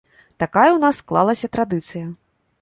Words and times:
Такая 0.43 0.65
ў 0.75 0.79
нас 0.85 1.01
склалася 1.01 1.47
традыцыя. 1.57 2.05